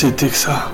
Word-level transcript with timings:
c'était 0.00 0.28
que 0.28 0.36
ça 0.36 0.70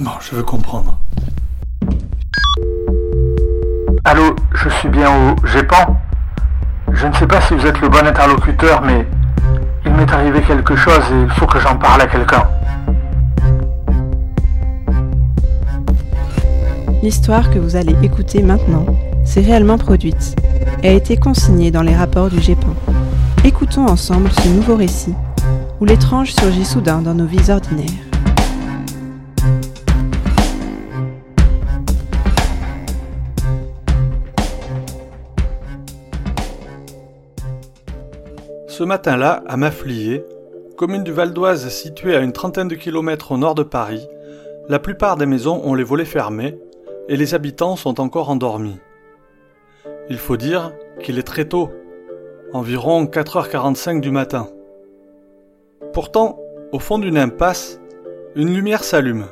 Bon, 0.00 0.10
je 0.20 0.36
veux 0.36 0.42
comprendre. 0.42 0.98
Allô, 4.06 4.34
je 4.54 4.70
suis 4.70 4.88
bien 4.88 5.10
au 5.10 5.46
GEPAN 5.46 6.00
Je 6.94 7.06
ne 7.06 7.12
sais 7.12 7.26
pas 7.26 7.42
si 7.42 7.52
vous 7.52 7.66
êtes 7.66 7.78
le 7.82 7.90
bon 7.90 8.06
interlocuteur, 8.06 8.80
mais 8.80 9.06
il 9.84 9.92
m'est 9.92 10.10
arrivé 10.10 10.40
quelque 10.40 10.74
chose 10.76 11.02
et 11.12 11.24
il 11.24 11.30
faut 11.32 11.46
que 11.46 11.60
j'en 11.60 11.76
parle 11.76 12.00
à 12.00 12.06
quelqu'un. 12.06 12.48
L'histoire 17.02 17.50
que 17.50 17.58
vous 17.58 17.76
allez 17.76 17.96
écouter 18.02 18.42
maintenant 18.42 18.84
s'est 19.24 19.40
réellement 19.40 19.78
produite 19.78 20.36
et 20.82 20.88
a 20.88 20.92
été 20.92 21.16
consignée 21.16 21.70
dans 21.70 21.80
les 21.80 21.94
rapports 21.94 22.28
du 22.28 22.38
GEPAN. 22.38 22.74
Écoutons 23.42 23.86
ensemble 23.86 24.30
ce 24.30 24.48
nouveau 24.48 24.76
récit 24.76 25.14
où 25.80 25.86
l'étrange 25.86 26.34
surgit 26.34 26.66
soudain 26.66 27.00
dans 27.00 27.14
nos 27.14 27.24
vies 27.24 27.50
ordinaires. 27.50 27.86
Ce 38.68 38.84
matin-là, 38.84 39.42
à 39.48 39.56
Mafflier, 39.56 40.22
commune 40.76 41.02
du 41.02 41.12
Val 41.12 41.32
d'Oise 41.32 41.70
située 41.70 42.14
à 42.14 42.20
une 42.20 42.32
trentaine 42.32 42.68
de 42.68 42.74
kilomètres 42.74 43.32
au 43.32 43.38
nord 43.38 43.54
de 43.54 43.62
Paris, 43.62 44.06
la 44.68 44.78
plupart 44.78 45.16
des 45.16 45.26
maisons 45.26 45.62
ont 45.64 45.74
les 45.74 45.82
volets 45.82 46.04
fermés 46.04 46.58
et 47.08 47.16
les 47.16 47.34
habitants 47.34 47.76
sont 47.76 48.00
encore 48.00 48.30
endormis. 48.30 48.78
Il 50.08 50.18
faut 50.18 50.36
dire 50.36 50.72
qu'il 51.02 51.18
est 51.18 51.24
très 51.24 51.46
tôt, 51.46 51.70
environ 52.52 53.04
4h45 53.04 54.00
du 54.00 54.10
matin. 54.10 54.48
Pourtant, 55.92 56.38
au 56.72 56.78
fond 56.78 56.98
d'une 56.98 57.18
impasse, 57.18 57.80
une 58.34 58.54
lumière 58.54 58.84
s'allume. 58.84 59.26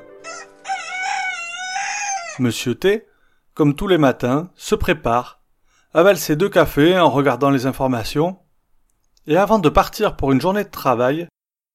Monsieur 2.38 2.74
T, 2.74 3.06
comme 3.54 3.74
tous 3.74 3.88
les 3.88 3.98
matins, 3.98 4.50
se 4.54 4.74
prépare, 4.74 5.40
avale 5.92 6.18
ses 6.18 6.36
deux 6.36 6.48
cafés 6.48 6.98
en 6.98 7.10
regardant 7.10 7.50
les 7.50 7.66
informations, 7.66 8.38
et 9.26 9.36
avant 9.36 9.58
de 9.58 9.68
partir 9.68 10.16
pour 10.16 10.32
une 10.32 10.40
journée 10.40 10.64
de 10.64 10.70
travail, 10.70 11.28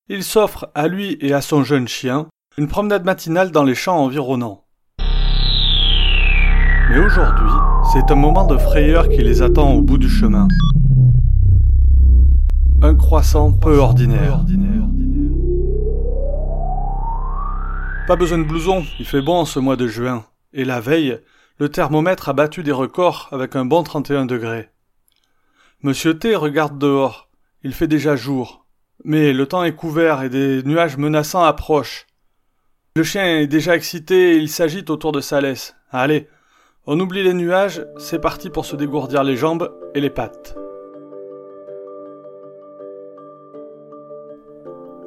il 0.09 0.23
s'offre 0.23 0.69
à 0.75 0.87
lui 0.87 1.17
et 1.21 1.33
à 1.33 1.41
son 1.41 1.63
jeune 1.63 1.87
chien 1.87 2.27
une 2.57 2.67
promenade 2.67 3.05
matinale 3.05 3.51
dans 3.51 3.63
les 3.63 3.75
champs 3.75 4.03
environnants. 4.03 4.62
Mais 6.93 6.99
aujourd'hui, 6.99 7.49
c'est 7.91 8.11
un 8.11 8.15
moment 8.15 8.45
de 8.45 8.55
frayeur 8.55 9.09
qui 9.09 9.23
les 9.23 9.41
attend 9.41 9.73
au 9.73 9.81
bout 9.81 9.97
du 9.97 10.07
chemin. 10.07 10.47
Un 12.83 12.93
croissant 12.93 13.51
peu 13.51 13.79
ordinaire. 13.79 14.45
Pas 18.05 18.15
besoin 18.15 18.37
de 18.37 18.43
blouson, 18.43 18.85
il 18.99 19.07
fait 19.07 19.23
bon 19.23 19.43
ce 19.45 19.57
mois 19.57 19.75
de 19.75 19.87
juin. 19.87 20.23
Et 20.53 20.65
la 20.65 20.79
veille, 20.79 21.17
le 21.57 21.67
thermomètre 21.67 22.29
a 22.29 22.33
battu 22.33 22.61
des 22.61 22.71
records 22.71 23.27
avec 23.31 23.55
un 23.55 23.65
bon 23.65 23.81
31 23.81 24.27
degrés. 24.27 24.69
Monsieur 25.81 26.19
T 26.19 26.35
regarde 26.35 26.77
dehors. 26.77 27.27
Il 27.63 27.73
fait 27.73 27.87
déjà 27.87 28.15
jour. 28.15 28.67
Mais 29.03 29.33
le 29.33 29.47
temps 29.47 29.63
est 29.63 29.73
couvert 29.73 30.21
et 30.21 30.29
des 30.29 30.61
nuages 30.61 30.97
menaçants 30.97 31.43
approchent. 31.43 32.05
Le 32.95 33.03
chien 33.03 33.39
est 33.39 33.47
déjà 33.47 33.75
excité 33.75 34.35
et 34.35 34.37
il 34.37 34.47
s'agite 34.47 34.91
autour 34.91 35.11
de 35.11 35.21
sa 35.21 35.41
laisse. 35.41 35.75
Allez, 35.89 36.27
on 36.85 36.99
oublie 36.99 37.23
les 37.23 37.33
nuages, 37.33 37.85
c'est 37.97 38.19
parti 38.19 38.49
pour 38.49 38.65
se 38.65 38.75
dégourdir 38.75 39.23
les 39.23 39.37
jambes 39.37 39.71
et 39.95 40.01
les 40.01 40.09
pattes. 40.09 40.55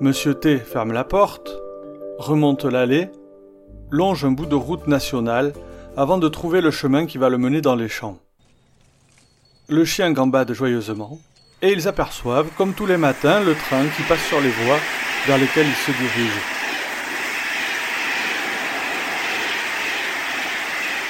Monsieur 0.00 0.34
T 0.34 0.58
ferme 0.58 0.92
la 0.92 1.04
porte, 1.04 1.58
remonte 2.18 2.64
l'allée, 2.64 3.10
longe 3.90 4.24
un 4.24 4.32
bout 4.32 4.46
de 4.46 4.54
route 4.54 4.86
nationale 4.86 5.52
avant 5.96 6.18
de 6.18 6.28
trouver 6.28 6.60
le 6.60 6.70
chemin 6.70 7.06
qui 7.06 7.18
va 7.18 7.28
le 7.28 7.38
mener 7.38 7.60
dans 7.60 7.76
les 7.76 7.88
champs. 7.88 8.18
Le 9.68 9.84
chien 9.84 10.12
gambade 10.12 10.52
joyeusement, 10.52 11.18
et 11.62 11.72
ils 11.72 11.88
aperçoivent, 11.88 12.50
comme 12.56 12.74
tous 12.74 12.86
les 12.86 12.98
matins, 12.98 13.40
le 13.40 13.54
train 13.54 13.84
qui 13.96 14.02
passe 14.02 14.24
sur 14.28 14.40
les 14.40 14.50
voies 14.50 14.78
vers 15.26 15.38
lesquelles 15.38 15.66
ils 15.66 15.92
se 15.92 15.92
dirigent. 15.92 16.55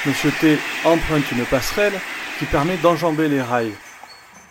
Monsieur 0.07 0.31
T 0.39 0.57
emprunte 0.85 1.29
une 1.33 1.43
passerelle 1.43 1.99
qui 2.39 2.45
permet 2.45 2.77
d'enjamber 2.77 3.27
les 3.27 3.41
rails. 3.41 3.73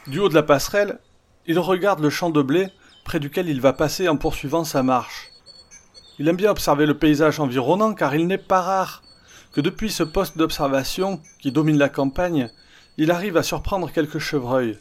Du 0.07 0.19
haut 0.19 0.29
de 0.29 0.35
la 0.35 0.43
passerelle, 0.43 0.99
il 1.47 1.59
regarde 1.59 2.01
le 2.01 2.11
champ 2.11 2.29
de 2.29 2.43
blé 2.43 2.69
près 3.07 3.21
duquel 3.21 3.49
il 3.49 3.63
va 3.63 3.73
passer 3.73 4.07
en 4.07 4.19
poursuivant 4.19 4.65
sa 4.65 4.83
marche. 4.83 5.31
Il 6.19 6.29
aime 6.29 6.37
bien 6.37 6.51
observer 6.51 6.85
le 6.85 6.99
paysage 6.99 7.41
environnant 7.41 7.95
car 7.95 8.15
il 8.15 8.27
n'est 8.27 8.37
pas 8.37 8.61
rare 8.61 9.03
que 9.55 9.63
depuis 9.63 9.91
ce 9.91 10.03
poste 10.03 10.37
d'observation 10.37 11.23
qui 11.39 11.53
domine 11.53 11.79
la 11.79 11.89
campagne, 11.89 12.51
il 12.99 13.11
arrive 13.11 13.39
à 13.39 13.43
surprendre 13.43 13.91
quelques 13.91 14.19
chevreuils. 14.19 14.79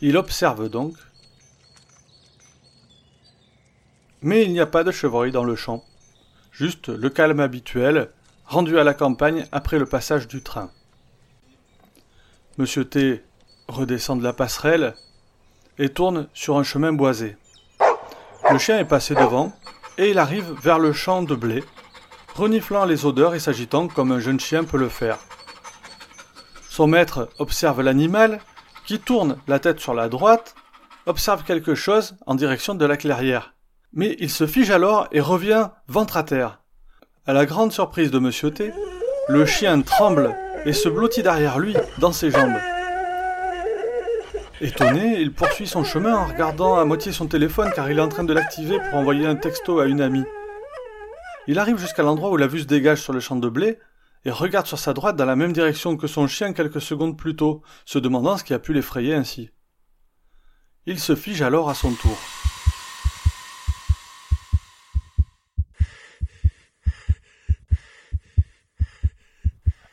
Il 0.00 0.16
observe 0.16 0.68
donc. 0.68 0.96
Mais 4.20 4.42
il 4.42 4.52
n'y 4.52 4.58
a 4.58 4.66
pas 4.66 4.82
de 4.82 4.90
chevreuil 4.90 5.30
dans 5.30 5.44
le 5.44 5.54
champ. 5.54 5.84
Juste 6.50 6.88
le 6.88 7.08
calme 7.08 7.38
habituel, 7.38 8.10
rendu 8.52 8.78
à 8.78 8.84
la 8.84 8.92
campagne 8.92 9.46
après 9.50 9.78
le 9.78 9.86
passage 9.86 10.28
du 10.28 10.42
train. 10.42 10.70
Monsieur 12.58 12.84
T 12.84 13.24
redescend 13.66 14.18
de 14.18 14.24
la 14.24 14.34
passerelle 14.34 14.94
et 15.78 15.88
tourne 15.88 16.28
sur 16.34 16.58
un 16.58 16.62
chemin 16.62 16.92
boisé. 16.92 17.38
Le 18.50 18.58
chien 18.58 18.78
est 18.78 18.84
passé 18.84 19.14
devant 19.14 19.54
et 19.96 20.10
il 20.10 20.18
arrive 20.18 20.52
vers 20.60 20.78
le 20.78 20.92
champ 20.92 21.22
de 21.22 21.34
blé, 21.34 21.64
reniflant 22.34 22.84
les 22.84 23.06
odeurs 23.06 23.34
et 23.34 23.40
s'agitant 23.40 23.88
comme 23.88 24.12
un 24.12 24.20
jeune 24.20 24.38
chien 24.38 24.64
peut 24.64 24.76
le 24.76 24.90
faire. 24.90 25.16
Son 26.68 26.86
maître 26.86 27.30
observe 27.38 27.80
l'animal 27.80 28.38
qui 28.84 28.98
tourne 28.98 29.38
la 29.48 29.60
tête 29.60 29.80
sur 29.80 29.94
la 29.94 30.10
droite, 30.10 30.54
observe 31.06 31.42
quelque 31.44 31.74
chose 31.74 32.16
en 32.26 32.34
direction 32.34 32.74
de 32.74 32.84
la 32.84 32.98
clairière. 32.98 33.54
Mais 33.94 34.14
il 34.18 34.28
se 34.28 34.46
fige 34.46 34.70
alors 34.70 35.08
et 35.10 35.20
revient 35.20 35.70
ventre 35.88 36.18
à 36.18 36.22
terre. 36.22 36.61
À 37.24 37.32
la 37.32 37.46
grande 37.46 37.70
surprise 37.70 38.10
de 38.10 38.18
Monsieur 38.18 38.50
T, 38.50 38.72
le 39.28 39.46
chien 39.46 39.80
tremble 39.82 40.34
et 40.64 40.72
se 40.72 40.88
blottit 40.88 41.22
derrière 41.22 41.60
lui, 41.60 41.76
dans 41.98 42.10
ses 42.10 42.32
jambes. 42.32 42.58
Étonné, 44.60 45.20
il 45.20 45.32
poursuit 45.32 45.68
son 45.68 45.84
chemin 45.84 46.16
en 46.16 46.26
regardant 46.26 46.76
à 46.76 46.84
moitié 46.84 47.12
son 47.12 47.28
téléphone 47.28 47.70
car 47.76 47.88
il 47.88 47.98
est 47.98 48.02
en 48.02 48.08
train 48.08 48.24
de 48.24 48.32
l'activer 48.32 48.80
pour 48.80 48.98
envoyer 48.98 49.24
un 49.24 49.36
texto 49.36 49.78
à 49.78 49.86
une 49.86 50.00
amie. 50.00 50.24
Il 51.46 51.60
arrive 51.60 51.78
jusqu'à 51.78 52.02
l'endroit 52.02 52.30
où 52.30 52.36
la 52.36 52.48
vue 52.48 52.62
se 52.62 52.66
dégage 52.66 53.00
sur 53.00 53.12
le 53.12 53.20
champ 53.20 53.36
de 53.36 53.48
blé 53.48 53.78
et 54.24 54.32
regarde 54.32 54.66
sur 54.66 54.80
sa 54.80 54.92
droite 54.92 55.14
dans 55.14 55.24
la 55.24 55.36
même 55.36 55.52
direction 55.52 55.96
que 55.96 56.08
son 56.08 56.26
chien 56.26 56.52
quelques 56.52 56.80
secondes 56.80 57.16
plus 57.16 57.36
tôt, 57.36 57.62
se 57.84 58.00
demandant 58.00 58.36
ce 58.36 58.42
qui 58.42 58.52
a 58.52 58.58
pu 58.58 58.72
l'effrayer 58.72 59.14
ainsi. 59.14 59.50
Il 60.86 60.98
se 60.98 61.14
fige 61.14 61.42
alors 61.42 61.70
à 61.70 61.74
son 61.74 61.92
tour. 61.92 62.18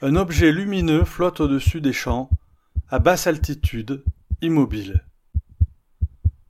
Un 0.01 0.15
objet 0.15 0.53
lumineux 0.53 1.03
flotte 1.03 1.41
au-dessus 1.41 1.81
des 1.81 1.91
champs, 1.91 2.29
à 2.87 2.99
basse 2.99 3.27
altitude, 3.27 4.05
immobile. 4.41 5.03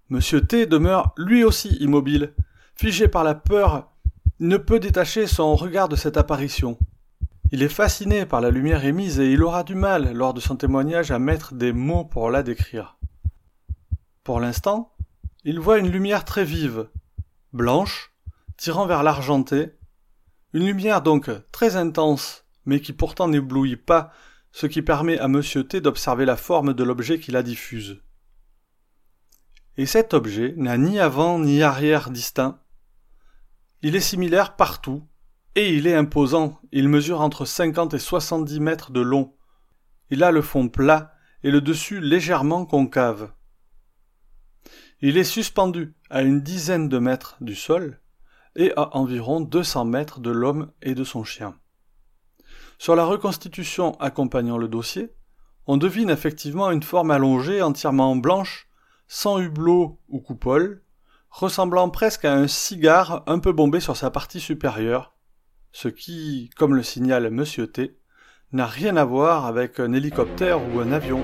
Monsieur 0.09 0.41
T 0.45 0.67
demeure 0.67 1.13
lui 1.17 1.43
aussi 1.43 1.69
immobile, 1.79 2.35
figé 2.75 3.07
par 3.07 3.23
la 3.23 3.33
peur, 3.33 3.91
il 4.39 4.49
ne 4.49 4.57
peut 4.57 4.79
détacher 4.79 5.25
son 5.25 5.55
regard 5.55 5.89
de 5.89 5.95
cette 5.95 6.15
apparition. 6.15 6.77
Il 7.51 7.63
est 7.63 7.69
fasciné 7.69 8.27
par 8.27 8.39
la 8.39 8.51
lumière 8.51 8.85
émise 8.85 9.19
et 9.19 9.31
il 9.31 9.41
aura 9.41 9.63
du 9.63 9.73
mal, 9.73 10.13
lors 10.13 10.35
de 10.35 10.39
son 10.39 10.55
témoignage, 10.55 11.09
à 11.09 11.17
mettre 11.17 11.55
des 11.55 11.73
mots 11.73 12.05
pour 12.05 12.29
la 12.29 12.43
décrire. 12.43 12.99
Pour 14.23 14.39
l'instant, 14.39 14.93
il 15.43 15.59
voit 15.59 15.79
une 15.79 15.89
lumière 15.89 16.23
très 16.23 16.45
vive, 16.45 16.87
blanche, 17.51 18.13
tirant 18.57 18.85
vers 18.85 19.01
l'argenté, 19.01 19.71
une 20.53 20.67
lumière 20.67 21.01
donc 21.01 21.31
très 21.51 21.77
intense, 21.77 22.45
mais 22.69 22.81
qui 22.81 22.93
pourtant 22.93 23.27
n'éblouit 23.27 23.77
pas, 23.77 24.13
ce 24.51 24.67
qui 24.67 24.83
permet 24.83 25.17
à 25.17 25.27
Monsieur 25.27 25.67
T 25.67 25.81
d'observer 25.81 26.23
la 26.23 26.37
forme 26.37 26.75
de 26.75 26.83
l'objet 26.83 27.19
qui 27.19 27.31
la 27.31 27.41
diffuse. 27.41 28.03
Et 29.75 29.87
cet 29.87 30.13
objet 30.13 30.53
n'a 30.55 30.77
ni 30.77 30.99
avant 30.99 31.39
ni 31.39 31.63
arrière 31.63 32.11
distinct. 32.11 32.61
Il 33.81 33.95
est 33.95 34.01
similaire 34.01 34.55
partout, 34.55 35.03
et 35.55 35.75
il 35.75 35.87
est 35.87 35.95
imposant, 35.95 36.59
il 36.71 36.89
mesure 36.89 37.21
entre 37.21 37.43
50 37.43 37.95
et 37.95 37.99
70 37.99 38.59
mètres 38.59 38.91
de 38.91 39.01
long. 39.01 39.33
Il 40.11 40.23
a 40.23 40.29
le 40.29 40.43
fond 40.43 40.69
plat 40.69 41.13
et 41.41 41.49
le 41.49 41.61
dessus 41.61 41.99
légèrement 41.99 42.65
concave. 42.65 43.33
Il 45.01 45.17
est 45.17 45.23
suspendu 45.23 45.95
à 46.11 46.21
une 46.21 46.41
dizaine 46.41 46.87
de 46.87 46.99
mètres 46.99 47.37
du 47.41 47.55
sol 47.55 47.99
et 48.55 48.71
à 48.75 48.95
environ 48.95 49.41
200 49.41 49.85
mètres 49.85 50.19
de 50.19 50.29
l'homme 50.29 50.71
et 50.83 50.93
de 50.93 51.03
son 51.03 51.23
chien. 51.23 51.57
Sur 52.79 52.95
la 52.95 53.03
reconstitution 53.03 53.99
accompagnant 53.99 54.57
le 54.57 54.69
dossier, 54.69 55.13
on 55.67 55.75
devine 55.75 56.09
effectivement 56.09 56.71
une 56.71 56.81
forme 56.81 57.11
allongée 57.11 57.61
entièrement 57.61 58.15
blanche, 58.15 58.69
sans 59.05 59.37
hublot 59.37 59.99
ou 60.07 60.21
coupole, 60.21 60.81
ressemblant 61.29 61.89
presque 61.89 62.23
à 62.23 62.33
un 62.33 62.47
cigare 62.47 63.23
un 63.27 63.39
peu 63.39 63.51
bombé 63.51 63.81
sur 63.81 63.97
sa 63.97 64.11
partie 64.11 64.39
supérieure, 64.39 65.13
ce 65.73 65.89
qui, 65.89 66.51
comme 66.55 66.73
le 66.73 66.81
signale 66.81 67.29
Monsieur 67.31 67.67
T, 67.67 67.99
n'a 68.53 68.65
rien 68.65 68.95
à 68.95 69.03
voir 69.03 69.45
avec 69.45 69.81
un 69.81 69.91
hélicoptère 69.91 70.61
ou 70.73 70.79
un 70.79 70.93
avion. 70.93 71.21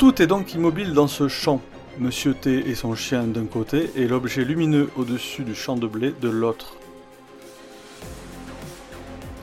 Tout 0.00 0.22
est 0.22 0.26
donc 0.26 0.54
immobile 0.54 0.94
dans 0.94 1.08
ce 1.08 1.28
champ. 1.28 1.60
Monsieur 1.98 2.32
T 2.32 2.70
et 2.70 2.74
son 2.74 2.94
chien 2.94 3.24
d'un 3.24 3.44
côté 3.44 3.90
et 3.96 4.08
l'objet 4.08 4.46
lumineux 4.46 4.88
au-dessus 4.96 5.44
du 5.44 5.54
champ 5.54 5.76
de 5.76 5.86
blé 5.86 6.14
de 6.22 6.30
l'autre. 6.30 6.76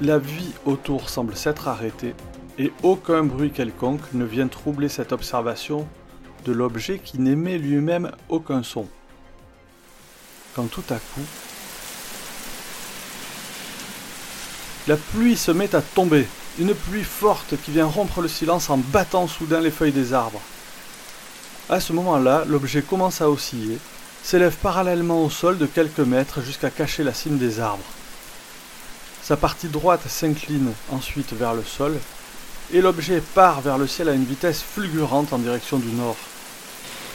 La 0.01 0.17
vie 0.17 0.53
autour 0.65 1.11
semble 1.11 1.35
s'être 1.35 1.67
arrêtée 1.67 2.15
et 2.57 2.73
aucun 2.81 3.21
bruit 3.21 3.51
quelconque 3.51 4.11
ne 4.13 4.25
vient 4.25 4.47
troubler 4.47 4.89
cette 4.89 5.11
observation 5.11 5.87
de 6.45 6.53
l'objet 6.53 6.97
qui 6.97 7.19
n'émet 7.19 7.59
lui-même 7.59 8.11
aucun 8.27 8.63
son. 8.63 8.87
Quand 10.55 10.65
tout 10.71 10.85
à 10.89 10.95
coup, 10.95 11.27
la 14.87 14.97
pluie 14.97 15.37
se 15.37 15.51
met 15.51 15.75
à 15.75 15.83
tomber, 15.83 16.25
une 16.59 16.73
pluie 16.73 17.03
forte 17.03 17.55
qui 17.63 17.71
vient 17.71 17.85
rompre 17.85 18.21
le 18.21 18.27
silence 18.27 18.69
en 18.69 18.77
battant 18.77 19.27
soudain 19.27 19.61
les 19.61 19.71
feuilles 19.71 19.91
des 19.91 20.13
arbres. 20.13 20.41
À 21.69 21.79
ce 21.79 21.93
moment-là, 21.93 22.45
l'objet 22.47 22.81
commence 22.81 23.21
à 23.21 23.29
osciller, 23.29 23.77
s'élève 24.23 24.55
parallèlement 24.55 25.23
au 25.23 25.29
sol 25.29 25.57
de 25.57 25.65
quelques 25.65 25.99
mètres 25.99 26.41
jusqu'à 26.41 26.69
cacher 26.69 27.03
la 27.03 27.13
cime 27.13 27.37
des 27.37 27.59
arbres. 27.59 27.83
Sa 29.21 29.37
partie 29.37 29.67
droite 29.67 30.07
s'incline 30.07 30.71
ensuite 30.89 31.33
vers 31.33 31.53
le 31.53 31.63
sol, 31.63 31.97
et 32.73 32.81
l'objet 32.81 33.21
part 33.21 33.61
vers 33.61 33.77
le 33.77 33.87
ciel 33.87 34.09
à 34.09 34.13
une 34.13 34.25
vitesse 34.25 34.61
fulgurante 34.61 35.33
en 35.33 35.37
direction 35.37 35.77
du 35.77 35.89
nord. 35.89 36.17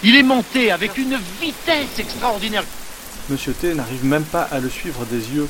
Il 0.05 0.17
est 0.17 0.23
monté 0.23 0.71
avec 0.71 0.99
une 0.99 1.17
vitesse 1.41 1.99
extraordinaire. 1.99 2.65
Monsieur 3.29 3.55
T 3.55 3.75
n'arrive 3.75 4.05
même 4.05 4.25
pas 4.25 4.43
à 4.43 4.61
le 4.61 4.69
suivre 4.69 5.05
des 5.07 5.31
yeux, 5.31 5.49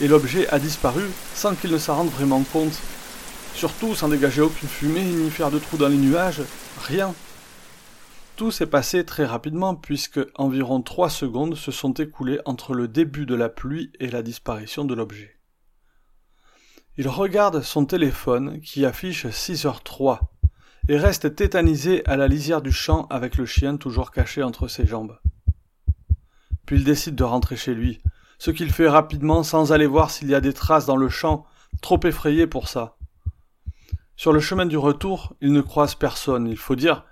et 0.00 0.08
l'objet 0.08 0.48
a 0.48 0.58
disparu 0.58 1.04
sans 1.34 1.54
qu'il 1.54 1.70
ne 1.70 1.78
s'en 1.78 1.96
rende 1.96 2.10
vraiment 2.10 2.42
compte. 2.52 2.78
Surtout 3.54 3.94
sans 3.94 4.08
dégager 4.08 4.40
aucune 4.40 4.68
fumée 4.68 5.04
ni 5.04 5.30
faire 5.30 5.50
de 5.50 5.58
trous 5.58 5.76
dans 5.76 5.88
les 5.88 5.96
nuages, 5.96 6.42
rien. 6.82 7.14
Tout 8.36 8.50
s'est 8.50 8.66
passé 8.66 9.04
très 9.04 9.26
rapidement 9.26 9.74
puisque 9.74 10.20
environ 10.34 10.80
trois 10.80 11.10
secondes 11.10 11.56
se 11.56 11.70
sont 11.70 11.92
écoulées 11.92 12.40
entre 12.46 12.72
le 12.72 12.88
début 12.88 13.26
de 13.26 13.34
la 13.34 13.50
pluie 13.50 13.92
et 14.00 14.08
la 14.08 14.22
disparition 14.22 14.86
de 14.86 14.94
l'objet. 14.94 15.36
Il 16.96 17.08
regarde 17.08 17.62
son 17.62 17.84
téléphone 17.84 18.60
qui 18.60 18.86
affiche 18.86 19.26
6h03 19.26 20.20
et 20.88 20.96
reste 20.96 21.36
tétanisé 21.36 22.04
à 22.06 22.16
la 22.16 22.28
lisière 22.28 22.62
du 22.62 22.72
champ 22.72 23.06
avec 23.10 23.36
le 23.36 23.46
chien 23.46 23.76
toujours 23.76 24.10
caché 24.10 24.42
entre 24.42 24.68
ses 24.68 24.86
jambes. 24.86 25.18
Puis 26.66 26.76
il 26.76 26.84
décide 26.84 27.16
de 27.16 27.24
rentrer 27.24 27.56
chez 27.56 27.74
lui, 27.74 28.00
ce 28.38 28.50
qu'il 28.50 28.72
fait 28.72 28.88
rapidement 28.88 29.42
sans 29.42 29.72
aller 29.72 29.86
voir 29.86 30.10
s'il 30.10 30.28
y 30.28 30.34
a 30.34 30.40
des 30.40 30.54
traces 30.54 30.86
dans 30.86 30.96
le 30.96 31.08
champ, 31.08 31.46
trop 31.82 32.00
effrayé 32.04 32.46
pour 32.46 32.68
ça. 32.68 32.96
Sur 34.20 34.34
le 34.34 34.40
chemin 34.40 34.66
du 34.66 34.76
retour, 34.76 35.34
il 35.40 35.50
ne 35.50 35.62
croise 35.62 35.94
personne. 35.94 36.46
Il 36.46 36.58
faut 36.58 36.76
dire 36.76 37.06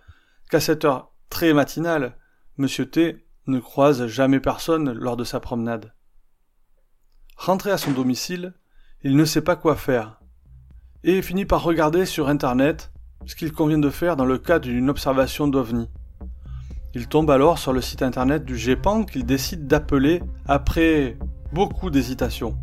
qu'à 0.50 0.60
cette 0.60 0.84
heure 0.84 1.10
très 1.30 1.54
matinale, 1.54 2.18
Monsieur 2.58 2.84
T 2.84 3.24
ne 3.46 3.60
croise 3.60 4.06
jamais 4.08 4.40
personne 4.40 4.92
lors 4.92 5.16
de 5.16 5.24
sa 5.24 5.40
promenade. 5.40 5.94
Rentré 7.34 7.70
à 7.70 7.78
son 7.78 7.92
domicile, 7.92 8.52
il 9.02 9.16
ne 9.16 9.24
sait 9.24 9.40
pas 9.40 9.56
quoi 9.56 9.74
faire, 9.74 10.20
et 11.02 11.22
finit 11.22 11.46
par 11.46 11.62
regarder 11.62 12.04
sur 12.04 12.28
Internet 12.28 12.92
ce 13.24 13.34
qu'il 13.34 13.54
convient 13.54 13.78
de 13.78 13.88
faire 13.88 14.14
dans 14.14 14.26
le 14.26 14.36
cas 14.36 14.58
d'une 14.58 14.90
observation 14.90 15.48
d'OVNI. 15.48 15.88
Il 16.92 17.08
tombe 17.08 17.30
alors 17.30 17.58
sur 17.58 17.72
le 17.72 17.80
site 17.80 18.02
internet 18.02 18.44
du 18.44 18.58
GEPAN 18.58 19.04
qu'il 19.04 19.24
décide 19.24 19.66
d'appeler 19.66 20.22
après 20.44 21.16
beaucoup 21.54 21.88
d'hésitation. 21.88 22.58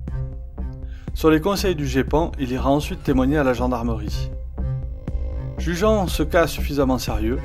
Sur 1.15 1.31
les 1.31 1.41
conseils 1.41 1.75
du 1.75 1.88
GEPAN, 1.88 2.31
il 2.38 2.51
ira 2.51 2.69
ensuite 2.69 3.01
témoigner 3.01 3.38
à 3.38 3.44
la 3.44 3.53
gendarmerie. 3.53 4.30
Jugeant 5.65 6.06
ce 6.06 6.21
cas 6.21 6.45
suffisamment 6.45 7.00
sérieux, 7.00 7.39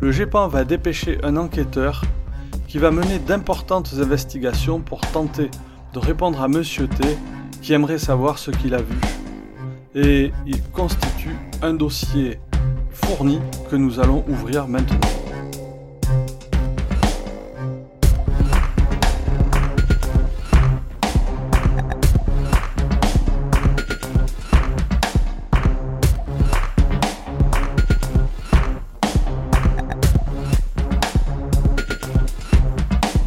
le 0.00 0.10
GEPAN 0.12 0.48
va 0.48 0.64
dépêcher 0.64 1.18
un 1.22 1.36
enquêteur 1.36 2.00
qui 2.66 2.78
va 2.78 2.90
mener 2.90 3.18
d'importantes 3.18 3.92
investigations 4.00 4.80
pour 4.80 5.02
tenter 5.02 5.50
de 5.92 5.98
répondre 5.98 6.40
à 6.40 6.48
Monsieur 6.48 6.88
T 6.88 7.18
qui 7.60 7.74
aimerait 7.74 7.98
savoir 7.98 8.38
ce 8.38 8.50
qu'il 8.50 8.74
a 8.74 8.80
vu. 8.80 8.96
Et 9.94 10.32
il 10.46 10.62
constitue 10.72 11.36
un 11.60 11.74
dossier 11.74 12.40
fourni 12.92 13.40
que 13.70 13.76
nous 13.76 14.00
allons 14.00 14.24
ouvrir 14.26 14.66
maintenant. 14.66 15.19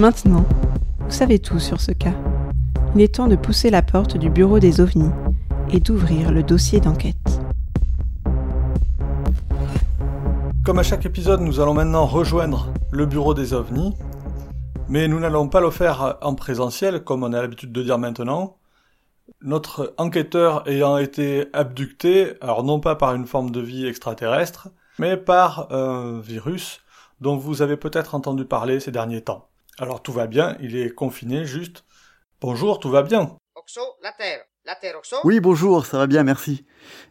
Maintenant, 0.04 0.44
vous 1.00 1.12
savez 1.12 1.40
tout 1.40 1.60
sur 1.60 1.80
ce 1.80 1.94
cas 1.94 2.12
il 2.94 3.00
est 3.00 3.16
temps 3.16 3.30
de 3.30 3.38
pousser 3.38 3.70
la 3.70 3.82
porte 3.82 4.18
du 4.18 4.30
bureau 4.30 4.60
des 4.60 4.82
ovnis 4.82 5.10
et 5.72 5.80
d'ouvrir 5.80 6.34
le 6.34 6.44
dossier 6.44 6.82
d'enquête. 6.82 7.16
Comme 10.66 10.80
à 10.80 10.84
chaque 10.84 11.06
épisode, 11.06 11.40
nous 11.40 11.62
allons 11.62 11.74
maintenant 11.74 12.06
rejoindre 12.06 12.68
le 12.92 13.06
bureau 13.06 13.34
des 13.34 13.54
ovnis, 13.54 13.94
mais 14.90 15.08
nous 15.08 15.22
n'allons 15.22 15.48
pas 15.48 15.62
le 15.62 15.72
faire 15.72 16.18
en 16.22 16.36
présentiel 16.36 17.06
comme 17.06 17.24
on 17.24 17.32
a 17.32 17.42
l'habitude 17.42 17.72
de 17.72 17.82
dire 17.82 17.98
maintenant. 17.98 18.58
Notre 19.42 19.94
enquêteur 19.98 20.68
ayant 20.68 20.98
été 20.98 21.46
abducté, 21.54 22.34
alors 22.42 22.66
non 22.66 22.82
pas 22.82 22.98
par 22.98 23.16
une 23.16 23.26
forme 23.26 23.52
de 23.52 23.62
vie 23.62 23.88
extraterrestre, 23.88 24.68
mais 25.00 25.16
par 25.16 25.72
un 25.72 26.20
virus 26.20 26.82
dont 27.22 27.38
vous 27.38 27.62
avez 27.62 27.78
peut-être 27.78 28.16
entendu 28.16 28.44
parler 28.44 28.82
ces 28.82 28.92
derniers 28.92 29.22
temps. 29.22 29.48
Alors 29.80 30.04
tout 30.04 30.12
va 30.12 30.28
bien, 30.28 30.56
il 30.60 30.76
est 30.76 30.94
confiné 30.94 31.46
juste 31.46 31.84
Bonjour, 32.42 32.80
tout 32.80 32.90
va 32.90 33.02
bien 33.02 33.38
Oxo, 33.56 33.82
la 34.04 34.12
terre. 34.12 34.42
La 34.66 34.76
terre, 34.76 34.98
Oxo 34.98 35.16
Oui, 35.24 35.40
bonjour, 35.40 35.86
ça 35.86 35.98
va 35.98 36.06
bien, 36.06 36.24
merci. 36.24 36.66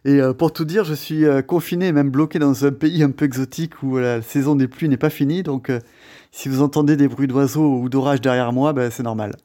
Et 0.05 0.21
euh, 0.21 0.33
pour 0.33 0.53
tout 0.53 0.63
dire, 0.63 0.85
je 0.85 0.93
suis 0.93 1.25
euh, 1.25 1.41
confiné, 1.41 1.91
même 1.91 2.09
bloqué 2.09 2.39
dans 2.39 2.65
un 2.65 2.71
pays 2.71 3.03
un 3.03 3.11
peu 3.11 3.25
exotique 3.25 3.83
où 3.83 3.97
la 3.97 4.21
saison 4.21 4.55
des 4.55 4.67
pluies 4.67 4.87
n'est 4.87 4.97
pas 4.97 5.09
finie, 5.09 5.43
donc 5.43 5.69
euh, 5.69 5.79
si 6.31 6.47
vous 6.47 6.61
entendez 6.61 6.95
des 6.95 7.07
bruits 7.07 7.27
d'oiseaux 7.27 7.79
ou 7.79 7.89
d'orage 7.89 8.21
derrière 8.21 8.53
moi, 8.53 8.71
ben, 8.71 8.89
c'est 8.89 9.03
normal. 9.03 9.35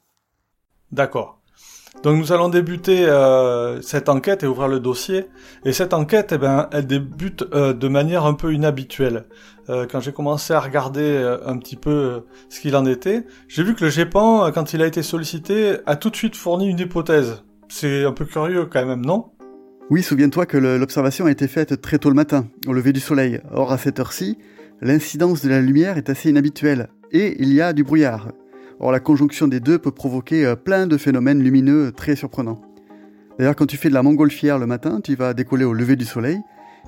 D'accord. 0.93 1.38
Donc 2.03 2.17
nous 2.17 2.33
allons 2.33 2.49
débuter 2.49 3.07
euh, 3.07 3.83
cette 3.83 4.09
enquête 4.09 4.45
et 4.45 4.47
ouvrir 4.47 4.69
le 4.69 4.79
dossier. 4.79 5.27
Et 5.65 5.73
cette 5.73 5.93
enquête, 5.93 6.33
eh 6.33 6.39
ben, 6.39 6.69
elle 6.73 6.87
débute 6.87 7.45
euh, 7.53 7.73
de 7.73 7.89
manière 7.89 8.25
un 8.25 8.35
peu 8.35 8.55
inhabituelle. 8.55 9.25
Euh, 9.69 9.87
quand 9.91 10.01
j'ai 10.01 10.13
commencé 10.13 10.55
à 10.55 10.61
regarder 10.61 11.37
un 11.45 11.59
petit 11.59 11.77
peu 11.77 12.25
ce 12.49 12.61
qu'il 12.61 12.77
en 12.77 12.87
était, 12.87 13.25
j'ai 13.49 13.65
vu 13.65 13.75
que 13.75 13.85
le 13.85 13.91
GEPAN, 13.91 14.51
quand 14.53 14.73
il 14.73 14.83
a 14.83 14.87
été 14.87 15.03
sollicité, 15.03 15.79
a 15.87 15.97
tout 15.97 16.11
de 16.11 16.17
suite 16.17 16.37
fourni 16.37 16.69
une 16.69 16.79
hypothèse. 16.79 17.43
C'est 17.69 18.05
un 18.05 18.13
peu 18.13 18.25
curieux 18.25 18.67
quand 18.67 18.87
même, 18.87 19.05
non? 19.05 19.27
Oui, 19.91 20.03
souviens-toi 20.03 20.47
que 20.47 20.57
l'observation 20.57 21.27
a 21.27 21.31
été 21.31 21.49
faite 21.49 21.81
très 21.81 21.99
tôt 21.99 22.11
le 22.11 22.15
matin, 22.15 22.47
au 22.67 22.73
lever 22.73 22.93
du 22.93 23.01
soleil. 23.01 23.41
Or, 23.53 23.73
à 23.73 23.79
cette 23.79 23.99
heure-ci, 24.01 24.39
l'incidence 24.81 25.43
de 25.43 25.49
la 25.49 25.61
lumière 25.61 25.99
est 25.99 26.11
assez 26.11 26.31
inhabituelle. 26.31 26.89
Et 27.11 27.43
il 27.43 27.53
y 27.53 27.61
a 27.61 27.73
du 27.73 27.85
brouillard. 27.85 28.29
Or, 28.81 28.93
la 28.93 29.01
conjonction 29.01 29.49
des 29.49 29.61
deux 29.61 29.79
peut 29.79 29.91
provoquer 29.91 30.47
euh, 30.47 30.55
plein 30.55 30.87
de 30.87 30.97
phénomènes 30.97 31.43
lumineux 31.43 31.91
très 31.91 32.15
surprenants. 32.15 32.61
D'ailleurs, 33.39 33.57
quand 33.57 33.67
tu 33.67 33.77
fais 33.77 33.89
de 33.89 33.95
la 33.95 34.03
montgolfière 34.03 34.59
le 34.59 34.67
matin, 34.67 35.01
tu 35.03 35.15
vas 35.17 35.35
décoller 35.35 35.65
au 35.65 35.73
lever 35.73 35.97
du 35.97 36.05
soleil 36.05 36.41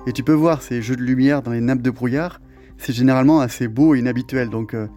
et 0.07 0.13
tu 0.13 0.23
peux 0.23 0.33
voir 0.33 0.61
ces 0.61 0.81
jeux 0.81 0.95
de 0.95 1.01
lumière 1.01 1.41
dans 1.41 1.51
les 1.51 1.61
nappes 1.61 1.81
de 1.81 1.91
brouillard. 1.91 2.39
C'est 2.77 2.93
généralement 2.93 3.41
assez 3.41 3.67
beau 3.67 3.93
et 3.93 3.99
inhabituel. 3.99 4.49
Donc, 4.49 4.73
euh, 4.73 4.87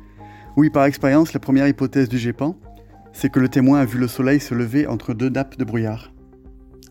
oui, 0.56 0.70
par 0.70 0.84
expérience, 0.84 1.32
la 1.32 1.40
première 1.40 1.66
hypothèse 1.66 2.08
du 2.08 2.18
GEPAN, 2.18 2.56
c'est 3.12 3.30
que 3.30 3.40
le 3.40 3.48
témoin 3.48 3.80
a 3.80 3.84
vu 3.84 3.98
le 3.98 4.08
soleil 4.08 4.40
se 4.40 4.54
lever 4.54 4.86
entre 4.86 5.14
deux 5.14 5.28
nappes 5.28 5.58
de 5.58 5.64
brouillard. 5.64 6.12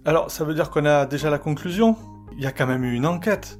Alors, 0.05 0.29
ça 0.29 0.43
veut 0.43 0.53
dire 0.53 0.69
qu'on 0.69 0.85
a 0.85 1.05
déjà 1.05 1.29
la 1.29 1.39
conclusion? 1.39 1.95
Il 2.37 2.43
y 2.43 2.45
a 2.45 2.51
quand 2.51 2.67
même 2.67 2.83
eu 2.83 2.93
une 2.93 3.05
enquête. 3.05 3.59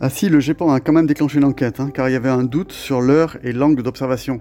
Ah 0.00 0.08
si, 0.08 0.28
le 0.28 0.40
GEPAN 0.40 0.72
a 0.72 0.80
quand 0.80 0.92
même 0.92 1.06
déclenché 1.06 1.38
une 1.38 1.44
enquête, 1.44 1.80
hein, 1.80 1.90
car 1.92 2.08
il 2.08 2.12
y 2.12 2.16
avait 2.16 2.28
un 2.28 2.44
doute 2.44 2.72
sur 2.72 3.00
l'heure 3.00 3.36
et 3.42 3.52
l'angle 3.52 3.82
d'observation. 3.82 4.40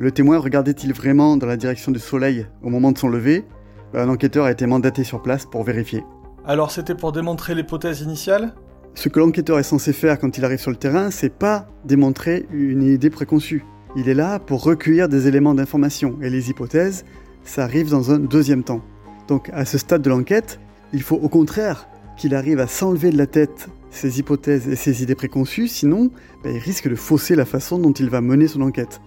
Le 0.00 0.10
témoin 0.10 0.38
regardait-il 0.38 0.94
vraiment 0.94 1.36
dans 1.36 1.46
la 1.46 1.58
direction 1.58 1.92
du 1.92 1.98
soleil 1.98 2.46
au 2.62 2.70
moment 2.70 2.90
de 2.90 2.96
son 2.96 3.10
lever? 3.10 3.44
Un 3.92 4.08
enquêteur 4.08 4.46
a 4.46 4.50
été 4.50 4.64
mandaté 4.64 5.04
sur 5.04 5.20
place 5.20 5.44
pour 5.44 5.62
vérifier. 5.62 6.02
Alors 6.46 6.70
c'était 6.70 6.94
pour 6.94 7.12
démontrer 7.12 7.54
l'hypothèse 7.54 8.00
initiale? 8.00 8.54
Ce 8.94 9.10
que 9.10 9.20
l'enquêteur 9.20 9.58
est 9.58 9.62
censé 9.62 9.92
faire 9.92 10.18
quand 10.18 10.38
il 10.38 10.44
arrive 10.46 10.58
sur 10.58 10.70
le 10.70 10.78
terrain, 10.78 11.10
c'est 11.10 11.28
pas 11.28 11.68
démontrer 11.84 12.46
une 12.50 12.82
idée 12.82 13.10
préconçue. 13.10 13.62
Il 13.94 14.08
est 14.08 14.14
là 14.14 14.38
pour 14.38 14.62
recueillir 14.62 15.06
des 15.06 15.28
éléments 15.28 15.52
d'information 15.52 16.16
et 16.22 16.30
les 16.30 16.48
hypothèses, 16.48 17.04
ça 17.44 17.64
arrive 17.64 17.90
dans 17.90 18.10
un 18.10 18.18
deuxième 18.18 18.64
temps. 18.64 18.80
Donc 19.28 19.50
à 19.52 19.66
ce 19.66 19.76
stade 19.76 20.00
de 20.00 20.08
l'enquête, 20.08 20.60
il 20.94 21.02
faut 21.02 21.16
au 21.16 21.28
contraire 21.28 21.88
qu'il 22.16 22.34
arrive 22.34 22.60
à 22.60 22.66
s'enlever 22.66 23.10
de 23.10 23.18
la 23.18 23.26
tête 23.26 23.68
ses 23.90 24.18
hypothèses 24.18 24.66
et 24.66 24.76
ses 24.76 25.02
idées 25.02 25.14
préconçues, 25.14 25.68
sinon 25.68 26.10
ben, 26.42 26.54
il 26.54 26.58
risque 26.58 26.88
de 26.88 26.94
fausser 26.94 27.36
la 27.36 27.44
façon 27.44 27.78
dont 27.78 27.92
il 27.92 28.08
va 28.08 28.22
mener 28.22 28.48
son 28.48 28.62
enquête. 28.62 29.02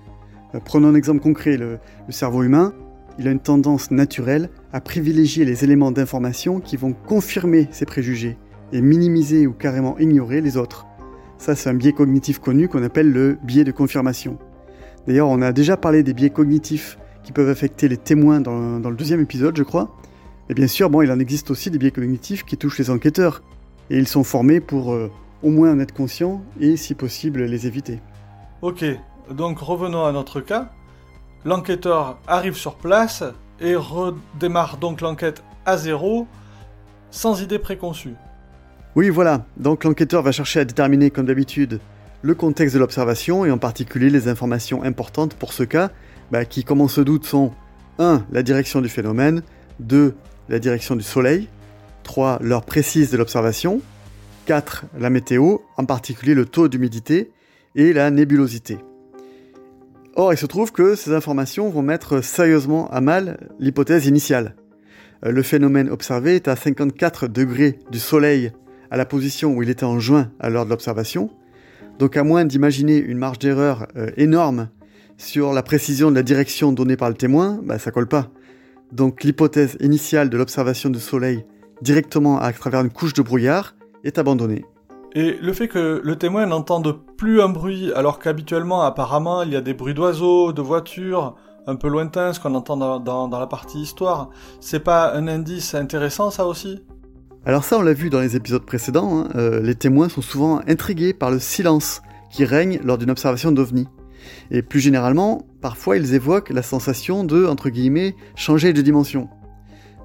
Euh, 0.55 0.59
prenons 0.63 0.89
un 0.89 0.95
exemple 0.95 1.21
concret, 1.21 1.57
le, 1.57 1.79
cerveau 2.09 2.43
humain, 2.43 2.73
il 3.19 3.27
a 3.27 3.31
une 3.31 3.39
tendance 3.39 3.91
naturelle 3.91 4.49
à 4.71 4.81
privilégier 4.81 5.45
les 5.45 5.63
éléments 5.63 5.91
d'information 5.91 6.59
qui 6.59 6.77
vont 6.77 6.93
confirmer 6.93 7.67
ses 7.71 7.85
préjugés 7.85 8.37
et 8.71 8.81
minimiser 8.81 9.45
ou 9.45 9.53
carrément 9.53 9.97
ignorer 9.99 10.41
les 10.41 10.57
autres. 10.57 10.87
Ça, 11.37 11.55
c'est 11.55 11.69
un 11.69 11.73
biais 11.73 11.93
cognitif 11.93 12.39
connu 12.39 12.67
qu'on 12.67 12.83
appelle 12.83 13.11
le 13.11 13.37
biais 13.43 13.63
de 13.63 13.71
confirmation. 13.71 14.37
D'ailleurs, 15.07 15.27
on 15.29 15.41
a 15.41 15.51
déjà 15.51 15.77
parlé 15.77 16.01
des 16.01 16.13
biais 16.13 16.29
cognitifs 16.29 16.97
qui 17.23 17.31
peuvent 17.31 17.49
affecter 17.49 17.87
les 17.87 17.97
témoins 17.97 18.41
dans, 18.41 18.79
dans 18.79 18.89
le 18.89 18.95
deuxième 18.95 19.19
épisode, 19.19 19.55
je 19.57 19.63
crois. 19.63 19.95
Et 20.49 20.53
bien 20.53 20.67
sûr, 20.67 20.89
bon, 20.89 21.01
il 21.01 21.11
en 21.11 21.19
existe 21.19 21.51
aussi 21.51 21.69
des 21.71 21.77
biais 21.77 21.91
cognitifs 21.91 22.43
qui 22.43 22.57
touchent 22.57 22.79
les 22.79 22.89
enquêteurs. 22.89 23.43
Et 23.89 23.97
ils 23.97 24.07
sont 24.07 24.23
formés 24.23 24.59
pour 24.59 24.93
euh, 24.93 25.11
au 25.41 25.49
moins 25.49 25.71
en 25.71 25.79
être 25.79 25.93
conscients 25.93 26.41
et, 26.59 26.77
si 26.77 26.95
possible, 26.95 27.43
les 27.43 27.67
éviter. 27.67 27.99
Ok, 28.61 28.85
donc 29.29 29.59
revenons 29.59 30.05
à 30.05 30.11
notre 30.11 30.41
cas. 30.41 30.69
L'enquêteur 31.45 32.19
arrive 32.27 32.55
sur 32.55 32.75
place 32.75 33.23
et 33.59 33.75
redémarre 33.75 34.77
donc 34.77 35.01
l'enquête 35.01 35.43
à 35.65 35.77
zéro, 35.77 36.27
sans 37.11 37.41
idée 37.41 37.59
préconçue. 37.59 38.15
Oui, 38.95 39.09
voilà. 39.09 39.45
Donc 39.57 39.83
l'enquêteur 39.83 40.21
va 40.21 40.31
chercher 40.31 40.59
à 40.59 40.65
déterminer, 40.65 41.09
comme 41.09 41.25
d'habitude, 41.25 41.79
le 42.21 42.35
contexte 42.35 42.75
de 42.75 42.79
l'observation 42.79 43.45
et 43.45 43.51
en 43.51 43.57
particulier 43.57 44.09
les 44.09 44.27
informations 44.27 44.83
importantes 44.83 45.33
pour 45.33 45.51
ce 45.51 45.63
cas, 45.63 45.91
bah, 46.31 46.45
qui, 46.45 46.63
comme 46.63 46.81
on 46.81 46.87
se 46.87 47.01
doute, 47.01 47.25
sont 47.25 47.51
1. 47.99 48.25
La 48.31 48.43
direction 48.43 48.81
du 48.81 48.89
phénomène, 48.89 49.43
2. 49.79 50.15
La 50.49 50.59
direction 50.59 50.95
du 50.95 51.03
soleil, 51.03 51.47
3. 52.03 52.39
L'heure 52.41 52.65
précise 52.65 53.11
de 53.11 53.17
l'observation, 53.17 53.81
4. 54.45 54.85
La 54.99 55.09
météo, 55.09 55.57
en 55.77 55.85
particulier 55.85 56.33
le 56.33 56.45
taux 56.45 56.67
d'humidité 56.67 57.31
et 57.75 57.93
la 57.93 58.11
nébulosité. 58.11 58.77
Or, 60.15 60.31
il 60.31 60.37
se 60.37 60.45
trouve 60.45 60.71
que 60.71 60.95
ces 60.95 61.11
informations 61.11 61.69
vont 61.69 61.81
mettre 61.81 62.23
sérieusement 62.23 62.87
à 62.91 63.01
mal 63.01 63.49
l'hypothèse 63.59 64.05
initiale. 64.05 64.55
Euh, 65.25 65.31
le 65.31 65.41
phénomène 65.41 65.89
observé 65.89 66.35
est 66.35 66.47
à 66.47 66.55
54 66.55 67.27
degrés 67.27 67.79
du 67.89 67.99
Soleil 67.99 68.51
à 68.91 68.97
la 68.97 69.05
position 69.05 69.55
où 69.55 69.63
il 69.63 69.69
était 69.71 69.85
en 69.85 69.99
juin 69.99 70.31
à 70.39 70.49
l'heure 70.49 70.65
de 70.65 70.69
l'observation. 70.69 71.31
Donc 71.97 72.15
à 72.15 72.23
moins 72.23 72.45
d'imaginer 72.45 72.97
une 72.97 73.17
marge 73.17 73.39
d'erreur 73.39 73.87
euh, 73.95 74.11
énorme 74.17 74.69
sur 75.17 75.51
la 75.51 75.63
précision 75.63 76.11
de 76.11 76.15
la 76.15 76.23
direction 76.23 76.71
donnée 76.71 76.97
par 76.97 77.09
le 77.09 77.15
témoin, 77.15 77.59
bah, 77.63 77.79
ça 77.79 77.91
colle 77.91 78.07
pas. 78.07 78.29
Donc 78.91 79.23
l'hypothèse 79.23 79.77
initiale 79.79 80.29
de 80.29 80.37
l'observation 80.37 80.91
du 80.91 80.99
Soleil 80.99 81.43
directement 81.81 82.39
à 82.39 82.53
travers 82.53 82.81
une 82.81 82.91
couche 82.91 83.13
de 83.13 83.23
brouillard 83.23 83.75
est 84.03 84.19
abandonnée. 84.19 84.63
Et 85.15 85.37
le 85.39 85.53
fait 85.53 85.67
que 85.67 86.01
le 86.03 86.15
témoin 86.15 86.47
n'entende 86.47 86.97
plus 87.17 87.39
un 87.39 87.49
bruit, 87.49 87.91
alors 87.93 88.17
qu'habituellement, 88.17 88.81
apparemment, 88.81 89.43
il 89.43 89.53
y 89.53 89.55
a 89.55 89.61
des 89.61 89.75
bruits 89.75 89.93
d'oiseaux, 89.93 90.53
de 90.53 90.61
voitures, 90.61 91.35
un 91.67 91.75
peu 91.75 91.87
lointains, 91.87 92.33
ce 92.33 92.39
qu'on 92.39 92.55
entend 92.55 92.77
dans, 92.77 92.99
dans, 92.99 93.39
la 93.39 93.45
partie 93.45 93.79
histoire, 93.79 94.31
c'est 94.59 94.79
pas 94.79 95.13
un 95.13 95.27
indice 95.27 95.75
intéressant, 95.75 96.31
ça 96.31 96.47
aussi? 96.47 96.83
Alors 97.45 97.63
ça, 97.63 97.77
on 97.77 97.83
l'a 97.83 97.93
vu 97.93 98.09
dans 98.09 98.21
les 98.21 98.35
épisodes 98.35 98.65
précédents, 98.65 99.19
hein, 99.19 99.29
euh, 99.35 99.61
les 99.61 99.75
témoins 99.75 100.09
sont 100.09 100.21
souvent 100.21 100.61
intrigués 100.67 101.13
par 101.13 101.29
le 101.29 101.39
silence 101.39 102.01
qui 102.31 102.43
règne 102.43 102.79
lors 102.83 102.97
d'une 102.97 103.11
observation 103.11 103.51
d'OVNI. 103.51 103.87
Et 104.49 104.63
plus 104.63 104.79
généralement, 104.79 105.45
parfois, 105.61 105.97
ils 105.97 106.15
évoquent 106.15 106.49
la 106.49 106.63
sensation 106.63 107.23
de, 107.23 107.45
entre 107.45 107.69
guillemets, 107.69 108.15
changer 108.35 108.73
de 108.73 108.81
dimension. 108.81 109.29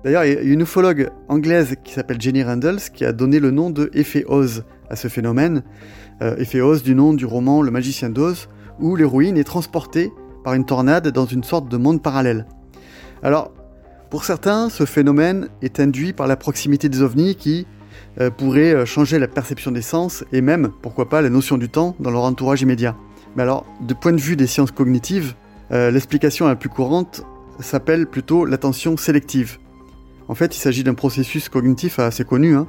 D'ailleurs, 0.05 0.25
il 0.25 0.33
y 0.35 0.37
a 0.37 0.43
une 0.43 0.61
ufologue 0.61 1.11
anglaise 1.29 1.77
qui 1.83 1.93
s'appelle 1.95 2.21
Jenny 2.21 2.43
Randalls 2.43 2.91
qui 2.93 3.05
a 3.05 3.13
donné 3.13 3.41
le 3.41 3.51
nom 3.51 3.71
de 3.71 3.91
effet 3.95 4.25
Oz 4.29 4.65
à 4.91 4.97
ce 4.97 5.09
phénomène, 5.09 5.63
euh, 6.23 6.63
Oz 6.63 6.83
du 6.83 6.95
nom 6.95 7.15
du 7.15 7.27
roman 7.27 7.63
Le 7.63 7.71
Magicien 7.71 8.11
d'Oz, 8.11 8.49
où 8.81 8.97
l'héroïne 8.97 9.37
est 9.37 9.45
transportée 9.45 10.13
par 10.45 10.55
une 10.55 10.65
tornade 10.65 11.09
dans 11.09 11.27
une 11.27 11.45
sorte 11.45 11.69
de 11.69 11.77
monde 11.77 12.03
parallèle. 12.03 12.47
Alors, 13.23 13.53
pour 14.11 14.25
certains, 14.25 14.71
ce 14.71 14.87
phénomène 14.87 15.49
est 15.61 15.81
induit 15.81 16.13
par 16.13 16.27
la 16.27 16.37
proximité 16.37 16.89
des 16.89 17.03
ovnis 17.03 17.35
qui 17.35 17.67
euh, 18.21 18.31
pourrait 18.31 18.75
euh, 18.75 18.87
changer 18.87 19.19
la 19.19 19.29
perception 19.29 19.71
des 19.71 19.83
sens 19.83 20.25
et 20.33 20.41
même, 20.41 20.71
pourquoi 20.83 21.09
pas, 21.09 21.21
la 21.21 21.29
notion 21.29 21.59
du 21.59 21.69
temps 21.69 21.95
dans 22.01 22.11
leur 22.11 22.23
entourage 22.23 22.63
immédiat. 22.63 22.97
Mais 23.37 23.43
alors, 23.43 23.67
du 23.81 23.95
point 23.95 24.13
de 24.13 24.21
vue 24.21 24.37
des 24.37 24.47
sciences 24.47 24.71
cognitives, 24.71 25.35
euh, 25.71 25.91
l'explication 25.91 26.47
la 26.47 26.57
plus 26.57 26.71
courante 26.71 27.23
s'appelle 27.61 28.07
plutôt 28.07 28.45
l'attention 28.45 28.97
sélective. 28.97 29.59
En 30.29 30.35
fait, 30.35 30.57
il 30.57 30.61
s'agit 30.61 30.85
d'un 30.85 30.95
processus 30.95 31.49
cognitif 31.49 31.99
assez 31.99 32.25
connu, 32.25 32.55
hein, 32.55 32.67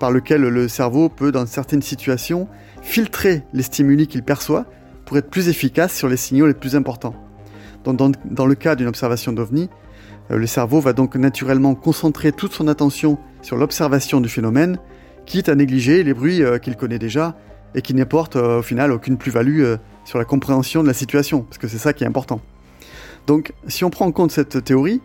par 0.00 0.10
lequel 0.10 0.40
le 0.40 0.66
cerveau 0.66 1.08
peut, 1.08 1.30
dans 1.30 1.46
certaines 1.46 1.82
situations, 1.82 2.48
filtrer 2.82 3.44
les 3.52 3.62
stimuli 3.62 4.08
qu'il 4.08 4.24
perçoit 4.24 4.64
pour 5.04 5.18
être 5.18 5.30
plus 5.30 5.48
efficace 5.48 5.94
sur 5.94 6.08
les 6.08 6.16
signaux 6.16 6.46
les 6.46 6.54
plus 6.54 6.74
importants. 6.74 7.14
Dans, 7.84 8.46
le 8.46 8.54
cas 8.54 8.74
d'une 8.74 8.88
observation 8.88 9.32
d'OVNI, 9.32 9.68
euh, 10.30 10.36
le 10.36 10.46
cerveau 10.46 10.80
va 10.80 10.92
donc 10.92 11.16
naturellement 11.16 11.74
concentrer 11.74 12.32
toute 12.32 12.52
son 12.52 12.66
attention 12.68 13.18
sur 13.42 13.56
l'observation 13.56 14.20
du 14.20 14.28
phénomène, 14.28 14.78
quitte 15.26 15.48
à 15.48 15.54
négliger 15.54 16.02
les 16.02 16.14
bruits 16.14 16.42
euh, 16.42 16.58
qu'il 16.58 16.76
connaît 16.76 16.98
déjà 16.98 17.36
et 17.74 17.82
qui 17.82 17.94
n'apportent 17.94 18.36
euh, 18.36 18.58
au 18.58 18.62
final 18.62 18.92
aucune 18.92 19.16
plus-value 19.16 19.74
sur 20.04 20.18
la 20.18 20.24
compréhension 20.24 20.82
de 20.82 20.88
la 20.88 20.94
situation, 20.94 21.42
parce 21.42 21.58
que 21.58 21.68
c'est 21.68 21.78
ça 21.78 21.92
qui 21.92 22.04
est 22.04 22.06
important. 22.06 22.40
Donc, 23.26 23.52
si 23.68 23.84
on 23.84 23.90
prend 23.90 24.06
en 24.06 24.12
compte 24.12 24.32
cette 24.32 24.64
théorie, 24.64 25.00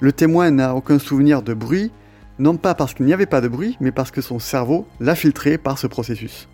le 0.00 0.12
témoin 0.12 0.50
n'a 0.50 0.74
aucun 0.74 0.98
souvenir 0.98 1.42
de 1.42 1.54
bruit, 1.54 1.90
non 2.38 2.56
pas 2.56 2.74
parce 2.74 2.94
qu'il 2.94 3.06
n'y 3.06 3.12
avait 3.12 3.26
pas 3.26 3.40
de 3.40 3.48
bruit, 3.48 3.76
mais 3.80 3.92
parce 3.92 4.10
que 4.10 4.20
son 4.20 4.38
cerveau 4.38 4.86
l'a 5.00 5.14
filtré 5.14 5.58
par 5.58 5.78
ce 5.78 5.86
processus. 5.86 6.48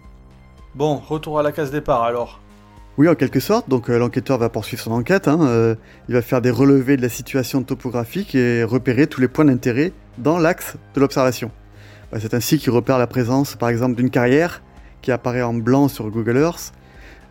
Bon, 0.74 0.96
retour 0.96 1.38
à 1.38 1.42
la 1.42 1.52
case 1.52 1.70
départ 1.70 2.02
alors. 2.02 2.40
Oui, 2.96 3.08
en 3.08 3.14
quelque 3.14 3.40
sorte. 3.40 3.68
Donc 3.68 3.90
euh, 3.90 3.98
l'enquêteur 3.98 4.38
va 4.38 4.48
poursuivre 4.48 4.82
son 4.82 4.92
enquête. 4.92 5.28
Hein, 5.28 5.40
euh, 5.42 5.74
il 6.08 6.14
va 6.14 6.22
faire 6.22 6.40
des 6.40 6.50
relevés 6.50 6.96
de 6.96 7.02
la 7.02 7.08
situation 7.08 7.62
topographique 7.62 8.34
et 8.34 8.64
repérer 8.64 9.06
tous 9.06 9.20
les 9.20 9.28
points 9.28 9.44
d'intérêt 9.44 9.92
dans 10.18 10.38
l'axe 10.38 10.76
de 10.94 11.00
l'observation. 11.00 11.50
Bah, 12.12 12.18
c'est 12.20 12.34
ainsi 12.34 12.58
qu'il 12.58 12.70
repère 12.70 12.98
la 12.98 13.06
présence, 13.06 13.56
par 13.56 13.68
exemple, 13.68 13.96
d'une 13.96 14.10
carrière 14.10 14.62
qui 15.02 15.12
apparaît 15.12 15.42
en 15.42 15.54
blanc 15.54 15.88
sur 15.88 16.08
Google 16.10 16.38
Earth. 16.38 16.72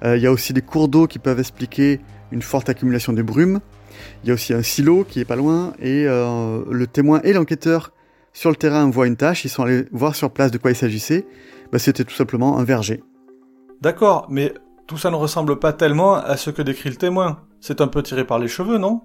Euh, 0.03 0.17
il 0.17 0.23
y 0.23 0.27
a 0.27 0.31
aussi 0.31 0.53
des 0.53 0.61
cours 0.61 0.89
d'eau 0.89 1.07
qui 1.07 1.19
peuvent 1.19 1.39
expliquer 1.39 2.01
une 2.31 2.41
forte 2.41 2.69
accumulation 2.69 3.13
de 3.13 3.21
brume. 3.21 3.59
Il 4.23 4.27
y 4.27 4.31
a 4.31 4.33
aussi 4.33 4.53
un 4.53 4.63
silo 4.63 5.03
qui 5.03 5.19
est 5.19 5.25
pas 5.25 5.35
loin 5.35 5.73
et 5.79 6.05
euh, 6.07 6.61
le 6.69 6.87
témoin 6.87 7.21
et 7.23 7.33
l'enquêteur 7.33 7.91
sur 8.33 8.49
le 8.49 8.55
terrain 8.55 8.89
voient 8.89 9.07
une 9.07 9.15
tâche. 9.15 9.45
Ils 9.45 9.49
sont 9.49 9.63
allés 9.63 9.85
voir 9.91 10.15
sur 10.15 10.31
place 10.31 10.51
de 10.51 10.57
quoi 10.57 10.71
il 10.71 10.75
s'agissait. 10.75 11.25
Bah, 11.71 11.79
C'était 11.79 12.03
tout 12.03 12.15
simplement 12.15 12.57
un 12.57 12.63
verger. 12.63 13.01
D'accord, 13.81 14.27
mais 14.29 14.53
tout 14.87 14.97
ça 14.97 15.11
ne 15.11 15.15
ressemble 15.15 15.59
pas 15.59 15.73
tellement 15.73 16.15
à 16.15 16.35
ce 16.37 16.49
que 16.49 16.61
décrit 16.61 16.89
le 16.89 16.95
témoin. 16.95 17.41
C'est 17.61 17.79
un 17.79 17.87
peu 17.87 18.03
tiré 18.03 18.25
par 18.25 18.39
les 18.39 18.47
cheveux, 18.47 18.77
non? 18.77 19.01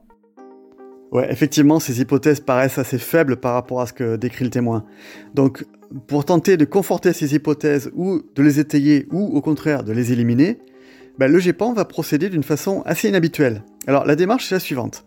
Ouais, 1.13 1.31
effectivement, 1.33 1.81
ces 1.81 2.01
hypothèses 2.01 2.41
paraissent 2.41 2.79
assez 2.79 2.99
faibles 2.99 3.37
par 3.37 3.55
rapport 3.55 3.81
à 3.81 3.87
ce 3.87 3.93
que 3.93 4.17
décrit 4.17 4.45
le 4.45 4.51
témoin. 4.51 4.85
Donc, 5.35 5.65
pour 6.07 6.25
tenter 6.25 6.57
de 6.57 6.65
conforter 6.65 7.13
ces 7.13 7.35
hypothèses 7.35 7.91
ou 7.95 8.21
de 8.35 8.43
les 8.43 8.61
étayer 8.61 9.07
ou 9.11 9.25
au 9.25 9.41
contraire 9.41 9.85
de 9.85 9.93
les 9.93 10.13
éliminer, 10.13 10.59
ben, 11.19 11.31
le 11.33 11.39
GEPAN 11.39 11.73
va 11.73 11.85
procéder 11.85 12.29
d'une 12.29 12.43
façon 12.43 12.83
assez 12.85 13.09
inhabituelle. 13.09 13.63
Alors, 13.87 14.05
la 14.05 14.17
démarche 14.17 14.53
est 14.53 14.55
la 14.55 14.61
suivante. 14.61 15.05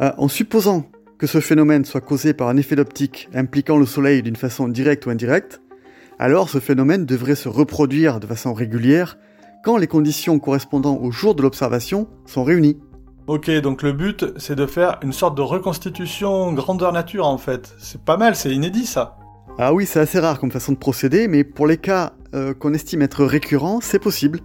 Euh, 0.00 0.12
en 0.16 0.28
supposant 0.28 0.86
que 1.18 1.26
ce 1.26 1.40
phénomène 1.40 1.84
soit 1.84 2.00
causé 2.00 2.32
par 2.32 2.48
un 2.48 2.56
effet 2.56 2.76
d'optique 2.76 3.28
impliquant 3.34 3.76
le 3.76 3.86
Soleil 3.86 4.22
d'une 4.22 4.36
façon 4.36 4.68
directe 4.68 5.06
ou 5.06 5.10
indirecte, 5.10 5.60
alors 6.18 6.48
ce 6.48 6.60
phénomène 6.60 7.06
devrait 7.06 7.34
se 7.34 7.48
reproduire 7.48 8.20
de 8.20 8.26
façon 8.26 8.54
régulière 8.54 9.18
quand 9.64 9.76
les 9.76 9.86
conditions 9.88 10.38
correspondant 10.38 10.96
au 10.96 11.10
jour 11.10 11.34
de 11.34 11.42
l'observation 11.42 12.08
sont 12.24 12.44
réunies. 12.44 12.78
Ok, 13.26 13.50
donc 13.60 13.82
le 13.82 13.92
but, 13.92 14.24
c'est 14.36 14.54
de 14.54 14.64
faire 14.64 14.98
une 15.02 15.12
sorte 15.12 15.36
de 15.36 15.42
reconstitution 15.42 16.52
grandeur 16.52 16.92
nature 16.92 17.26
en 17.26 17.36
fait. 17.36 17.74
C'est 17.78 18.00
pas 18.00 18.16
mal, 18.16 18.36
c'est 18.36 18.50
inédit 18.50 18.86
ça. 18.86 19.18
Ah 19.58 19.74
oui, 19.74 19.86
c'est 19.86 20.00
assez 20.00 20.20
rare 20.20 20.38
comme 20.38 20.52
façon 20.52 20.72
de 20.72 20.78
procéder, 20.78 21.26
mais 21.26 21.42
pour 21.42 21.66
les 21.66 21.76
cas 21.78 22.12
euh, 22.34 22.54
qu'on 22.54 22.72
estime 22.72 23.02
être 23.02 23.24
récurrents, 23.24 23.80
c'est 23.82 23.98
possible. 23.98 24.40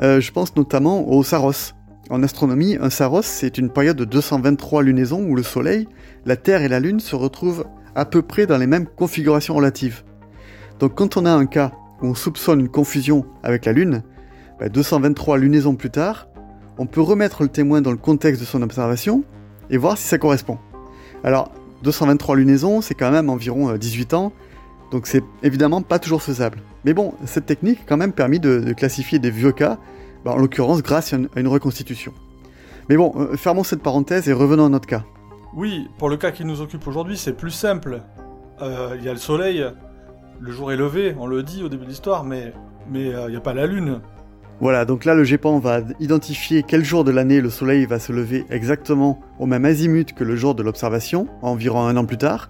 Euh, 0.00 0.20
je 0.20 0.32
pense 0.32 0.56
notamment 0.56 1.08
au 1.08 1.22
Saros. 1.22 1.74
En 2.10 2.22
astronomie, 2.22 2.76
un 2.80 2.90
Saros, 2.90 3.22
c'est 3.22 3.56
une 3.56 3.70
période 3.70 3.96
de 3.96 4.04
223 4.04 4.82
lunaisons 4.82 5.22
où 5.22 5.36
le 5.36 5.42
Soleil, 5.42 5.86
la 6.26 6.36
Terre 6.36 6.62
et 6.62 6.68
la 6.68 6.80
Lune 6.80 7.00
se 7.00 7.16
retrouvent 7.16 7.66
à 7.94 8.04
peu 8.04 8.22
près 8.22 8.46
dans 8.46 8.58
les 8.58 8.66
mêmes 8.66 8.86
configurations 8.86 9.54
relatives. 9.54 10.02
Donc 10.80 10.94
quand 10.94 11.16
on 11.16 11.26
a 11.26 11.32
un 11.32 11.46
cas 11.46 11.72
où 12.02 12.06
on 12.06 12.14
soupçonne 12.14 12.60
une 12.60 12.68
confusion 12.68 13.26
avec 13.42 13.64
la 13.64 13.72
Lune, 13.72 14.02
bah, 14.58 14.68
223 14.68 15.38
lunaisons 15.38 15.74
plus 15.74 15.90
tard, 15.90 16.28
on 16.78 16.86
peut 16.86 17.00
remettre 17.00 17.42
le 17.42 17.48
témoin 17.48 17.80
dans 17.80 17.92
le 17.92 17.96
contexte 17.96 18.40
de 18.40 18.46
son 18.46 18.62
observation 18.62 19.24
et 19.70 19.76
voir 19.76 19.96
si 19.96 20.04
ça 20.04 20.18
correspond. 20.18 20.58
Alors, 21.22 21.52
223 21.82 22.36
lunaisons, 22.36 22.80
c'est 22.80 22.94
quand 22.94 23.10
même 23.10 23.30
environ 23.30 23.76
18 23.76 24.14
ans, 24.14 24.32
Donc 24.90 25.06
c'est 25.06 25.22
évidemment 25.42 25.82
pas 25.82 25.98
toujours 25.98 26.22
faisable. 26.22 26.58
Mais 26.84 26.94
bon, 26.94 27.14
cette 27.24 27.46
technique 27.46 27.80
a 27.80 27.84
quand 27.88 27.96
même 27.96 28.12
permis 28.12 28.40
de, 28.40 28.72
classifier 28.72 29.18
des 29.18 29.30
vieux 29.30 29.52
cas, 29.52 29.78
bah, 30.24 30.32
en 30.32 30.36
l'occurrence 30.36 30.82
grâce 30.82 31.12
à 31.12 31.16
une, 31.36 31.48
reconstitution. 31.48 32.12
Mais 32.88 32.96
bon, 32.96 33.12
euh, 33.16 33.36
fermons 33.36 33.64
cette 33.64 33.82
parenthèse 33.82 34.28
et 34.28 34.32
revenons 34.32 34.66
à 34.66 34.68
notre 34.68 34.86
cas. 34.86 35.04
Oui, 35.56 35.88
pour 35.98 36.08
le 36.08 36.16
cas 36.16 36.30
qui 36.30 36.44
nous 36.44 36.60
occupe 36.60 36.86
aujourd'hui, 36.86 37.16
c'est 37.16 37.32
plus 37.32 37.50
simple. 37.50 38.00
Euh, 38.60 38.96
il 38.98 39.04
y 39.04 39.08
a 39.08 39.12
le 39.12 39.18
soleil, 39.18 39.64
le 40.40 40.52
jour 40.52 40.72
est 40.72 40.76
levé, 40.76 41.14
on 41.18 41.26
le 41.26 41.42
dit 41.42 41.62
au 41.62 41.68
début 41.68 41.84
de 41.84 41.90
l'histoire, 41.90 42.24
mais 42.24 42.52
mais 42.90 43.06
il 43.06 43.30
n'y 43.30 43.36
a 43.36 43.40
pas 43.40 43.54
la 43.54 43.66
lune. 43.66 44.00
Voilà, 44.60 44.84
donc 44.84 45.04
là 45.04 45.14
le 45.14 45.24
GEPAN 45.24 45.58
va 45.58 45.80
identifier 46.00 46.62
quel 46.62 46.84
jour 46.84 47.02
de 47.02 47.10
l'année 47.10 47.40
le 47.40 47.50
soleil 47.50 47.86
va 47.86 47.98
se 47.98 48.12
lever 48.12 48.44
exactement 48.50 49.20
au 49.38 49.46
même 49.46 49.64
azimut 49.64 50.12
que 50.12 50.22
le 50.22 50.36
jour 50.36 50.54
de 50.54 50.62
l'observation, 50.62 51.26
environ 51.42 51.86
un 51.86 51.96
an 51.96 52.04
plus 52.04 52.18
tard, 52.18 52.48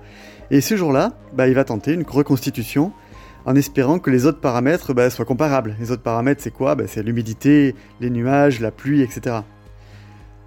et 0.51 0.61
ce 0.61 0.77
jour-là, 0.77 1.13
bah, 1.33 1.49
il 1.49 1.55
va 1.55 1.65
tenter 1.65 1.93
une 1.93 2.05
reconstitution 2.07 2.93
en 3.47 3.57
espérant 3.57 3.99
que 3.99 4.11
les 4.11 4.27
autres 4.27 4.41
paramètres 4.41 4.93
bah, 4.95 5.11
soient 5.11 5.25
comparables. 5.25 5.77
Les 5.81 5.91
autres 5.91 6.03
paramètres 6.03 6.43
c'est 6.43 6.51
quoi? 6.53 6.75
Bah, 6.75 6.85
C'est 6.87 7.03
l'humidité, 7.03 7.75
les 8.01 8.11
nuages, 8.11 8.61
la 8.61 8.71
pluie, 8.71 9.03
etc. 9.03 9.37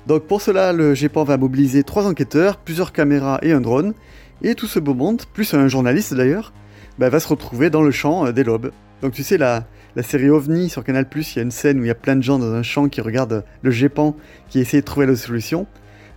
Donc 0.08 0.24
pour 0.24 0.42
cela, 0.42 0.72
le 0.72 0.94
GEPAN 0.94 1.26
va 1.26 1.36
mobiliser 1.36 1.84
trois 1.84 2.08
enquêteurs, 2.08 2.58
plusieurs 2.58 2.94
caméras 2.94 3.40
et 3.42 3.52
un 3.52 3.60
drone, 3.60 3.94
et 4.42 4.56
tout 4.56 4.68
ce 4.68 4.80
beau 4.80 4.94
monde, 4.94 5.24
plus 5.34 5.54
un 5.54 5.68
journaliste 5.68 6.14
d'ailleurs, 6.14 6.54
va 6.98 7.20
se 7.20 7.28
retrouver 7.28 7.70
dans 7.70 7.84
le 7.84 7.92
champ 7.92 8.26
euh, 8.26 8.32
des 8.32 8.46
lobes. 8.46 8.72
Donc 9.02 9.12
tu 9.12 9.24
sais, 9.24 9.38
la, 9.38 9.66
la 9.98 10.04
série 10.04 10.30
OVNI 10.30 10.70
sur 10.70 10.86
Canal+, 10.86 11.06
il 11.14 11.36
y 11.36 11.40
a 11.40 11.42
une 11.42 11.52
scène 11.52 11.80
où 11.80 11.84
il 11.84 11.88
y 11.88 11.92
a 11.92 11.96
plein 11.96 12.16
de 12.16 12.24
gens 12.24 12.40
dans 12.40 12.54
un 12.54 12.64
champ 12.64 12.88
qui 12.88 13.02
regardent 13.02 13.44
le 13.62 13.70
GEPAN, 13.70 14.16
qui 14.50 14.60
essaient 14.60 14.80
de 14.80 14.86
trouver 14.86 15.08
la 15.08 15.16
solution. 15.18 15.68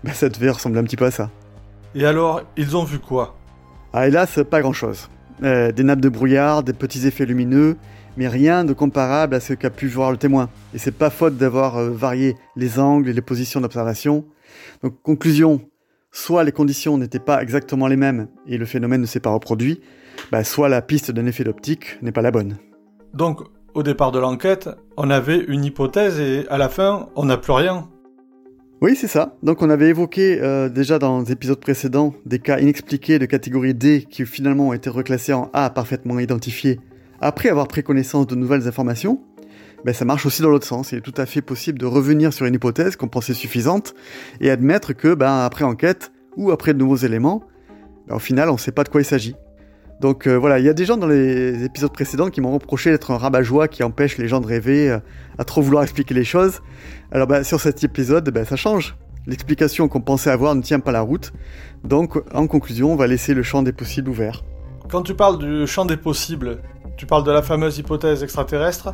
Bah, 0.05 0.13
ça 0.13 0.29
devait 0.29 0.51
ressembler 0.51 0.79
un 0.79 0.85
petit 0.85 0.97
peu 0.97 1.07
à 1.07 1.11
ça. 1.11 1.31
Et 1.97 2.07
alors, 2.07 2.43
ils 2.57 2.77
ont 2.77 2.85
vu 2.85 3.01
quoi? 3.01 3.37
Ah, 3.93 4.07
hélas, 4.07 4.39
pas 4.49 4.61
grand-chose. 4.61 5.09
Euh, 5.43 5.73
des 5.73 5.83
nappes 5.83 6.01
de 6.01 6.09
brouillard, 6.09 6.63
des 6.63 6.73
petits 6.73 7.07
effets 7.07 7.27
lumineux, 7.27 7.77
mais 8.21 8.29
rien 8.29 8.67
de 8.67 8.75
comparable 8.75 9.35
à 9.35 9.41
ce 9.41 9.55
qu'a 9.55 9.71
pu 9.71 9.89
voir 9.89 10.11
le 10.11 10.19
témoin. 10.19 10.51
Et 10.75 10.79
c'est 10.79 10.95
pas 10.95 11.09
faute 11.09 11.39
d'avoir 11.39 11.79
euh, 11.79 11.89
varié 11.89 12.37
les 12.55 12.79
angles 12.79 13.09
et 13.09 13.15
les 13.15 13.23
positions 13.23 13.63
d'observation. 13.63 14.27
Donc, 14.83 15.01
conclusion, 15.03 15.63
soit 16.13 16.45
les 16.45 16.53
conditions 16.53 16.99
n'étaient 16.99 17.19
pas 17.19 17.43
exactement 17.43 17.87
les 17.87 17.97
mêmes 17.97 18.29
et 18.47 18.59
le 18.59 18.67
phénomène 18.67 19.01
ne 19.01 19.07
s'est 19.07 19.21
pas 19.21 19.31
reproduit, 19.31 19.81
bah, 20.31 20.45
soit 20.45 20.69
la 20.69 20.83
piste 20.83 21.11
d'un 21.11 21.25
effet 21.25 21.45
d'optique 21.45 21.97
n'est 22.03 22.13
pas 22.13 22.21
la 22.21 22.31
bonne. 22.31 22.59
Donc, 23.15 23.41
au 23.73 23.83
départ 23.83 24.13
de 24.13 24.19
l'enquête, 24.19 24.69
on 24.99 25.09
avait 25.09 25.39
une 25.39 25.65
hypothèse 25.65 26.21
et 26.21 26.47
à 26.51 26.59
la 26.59 26.69
fin, 26.69 27.09
on 27.17 27.25
n'a 27.25 27.39
plus 27.39 27.53
rien. 27.53 27.89
Oui, 28.83 28.97
c'est 28.97 29.09
ça. 29.09 29.35
Donc 29.43 29.63
on 29.63 29.71
avait 29.71 29.89
évoqué 29.89 30.43
euh, 30.43 30.69
déjà 30.69 30.99
dans 30.99 31.21
les 31.21 31.33
épisodes 31.33 31.61
précédents 31.61 32.13
des 32.27 32.39
cas 32.39 32.59
inexpliqués 32.59 33.19
de 33.19 33.25
catégorie 33.25 33.75
D 33.75 34.07
qui 34.09 34.27
finalement 34.27 34.69
ont 34.69 34.73
été 34.75 34.91
reclassés 34.91 35.33
en 35.33 35.51
A 35.55 35.71
parfaitement 35.71 36.19
identifiés 36.19 36.81
après 37.21 37.49
avoir 37.49 37.69
pris 37.69 37.83
connaissance 37.83 38.27
de 38.27 38.35
nouvelles 38.35 38.67
informations. 38.69 39.21
Ben, 39.85 39.95
ça 39.95 40.05
marche 40.05 40.27
aussi 40.27 40.43
dans 40.43 40.51
l'autre 40.51 40.67
sens. 40.67 40.93
Il 40.93 40.99
est 40.99 41.01
tout 41.01 41.15
à 41.17 41.27
fait 41.27 41.43
possible 41.43 41.79
de 41.79 41.87
revenir 41.87 42.33
sur 42.33 42.47
une 42.47 42.55
hypothèse 42.55 42.97
qu'on 42.97 43.09
pensait 43.09 43.35
suffisante 43.35 43.95
et 44.41 44.51
admettre 44.51 44.93
que, 44.93 45.15
ben, 45.15 45.45
après 45.45 45.65
enquête 45.65 46.13
ou 46.37 46.51
après 46.51 46.75
de 46.75 46.79
nouveaux 46.79 46.97
éléments, 46.97 47.43
ben, 48.09 48.17
au 48.17 48.19
final, 48.19 48.51
on 48.51 48.55
ne 48.55 48.59
sait 48.59 48.73
pas 48.73 48.85
de 48.85 48.89
quoi 48.89 49.01
il 49.01 49.07
s'agit. 49.07 49.37
Donc 50.01 50.27
euh, 50.27 50.39
voilà, 50.39 50.59
il 50.59 50.65
y 50.65 50.69
a 50.69 50.73
des 50.73 50.87
gens 50.87 50.97
dans 50.97 51.07
les 51.07 51.63
épisodes 51.65 51.93
précédents 51.93 52.31
qui 52.31 52.41
m'ont 52.41 52.53
reproché 52.53 52.91
d'être 52.91 53.11
un 53.11 53.19
rabat-joie 53.19 53.69
qui 53.69 53.83
empêche 53.83 54.17
les 54.17 54.29
gens 54.29 54.41
de 54.41 54.47
rêver, 54.47 54.91
euh, 54.91 54.99
à 55.37 55.45
trop 55.45 55.61
vouloir 55.61 55.83
expliquer 55.83 56.15
les 56.15 56.25
choses. 56.25 56.61
Alors 57.13 57.27
bah, 57.27 57.45
sur 57.45 57.61
cet 57.61 57.85
épisode, 57.85 58.31
bah, 58.31 58.47
ça 58.47 58.57
change. 58.57 58.97
L'explication 59.27 59.89
qu'on 59.89 60.01
pensait 60.01 60.31
avoir 60.31 60.55
ne 60.55 60.63
tient 60.63 60.81
pas 60.81 60.93
la 60.93 61.03
route. 61.03 61.33
Donc 61.85 62.19
en 62.35 62.47
conclusion, 62.47 62.93
on 62.93 62.97
va 62.97 63.07
laisser 63.07 63.35
le 63.35 63.43
champ 63.43 63.63
des 63.63 63.73
possibles 63.73 64.09
ouvert. 64.09 64.43
Quand 64.91 65.03
tu 65.03 65.15
parles 65.15 65.39
du 65.39 65.67
champ 65.67 65.85
des 65.85 65.99
possibles, 65.99 66.63
tu 67.01 67.07
parles 67.07 67.25
de 67.25 67.31
la 67.31 67.41
fameuse 67.41 67.79
hypothèse 67.79 68.23
extraterrestre 68.23 68.93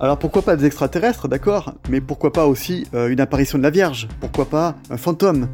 alors 0.00 0.18
pourquoi 0.18 0.40
pas 0.40 0.56
des 0.56 0.64
extraterrestres, 0.64 1.28
d'accord, 1.28 1.74
mais 1.90 2.00
pourquoi 2.00 2.32
pas 2.32 2.46
aussi 2.46 2.86
euh, 2.94 3.08
une 3.08 3.20
apparition 3.20 3.58
de 3.58 3.62
la 3.62 3.68
Vierge 3.68 4.08
Pourquoi 4.18 4.46
pas 4.46 4.74
un 4.88 4.96
fantôme 4.96 5.48